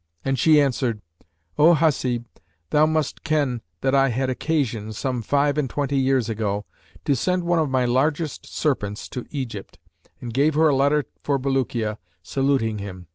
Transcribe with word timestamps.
and 0.25 0.39
she 0.39 0.59
answered, 0.59 0.99
"O 1.59 1.75
Hasib, 1.75 2.25
thou 2.71 2.87
must 2.87 3.23
ken 3.23 3.61
that 3.81 3.93
I 3.93 4.09
had 4.09 4.31
occasion, 4.31 4.93
some 4.93 5.21
five 5.21 5.59
and 5.59 5.69
twenty 5.69 5.99
years 5.99 6.27
ago, 6.27 6.65
to 7.05 7.15
send 7.15 7.43
one 7.43 7.59
of 7.59 7.69
my 7.69 7.85
largest 7.85 8.47
serpents 8.47 9.07
to 9.09 9.27
Egypt 9.29 9.77
and 10.19 10.33
gave 10.33 10.55
her 10.55 10.67
a 10.69 10.75
letter 10.75 11.05
for 11.21 11.37
Bulukiya, 11.37 11.99
saluting 12.23 12.79
him. 12.79 13.05